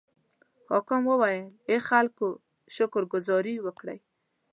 [0.69, 2.27] حاکم وویل: ای خلکو
[2.75, 3.99] شکر ګذاري وکړئ.